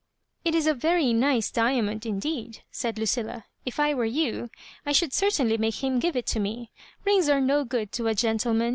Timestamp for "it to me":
6.15-6.71